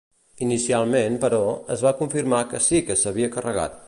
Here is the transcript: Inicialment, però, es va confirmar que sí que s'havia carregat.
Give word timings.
Inicialment, 0.45 1.19
però, 1.25 1.41
es 1.77 1.83
va 1.89 1.93
confirmar 2.01 2.41
que 2.55 2.63
sí 2.69 2.81
que 2.89 2.97
s'havia 3.03 3.31
carregat. 3.37 3.77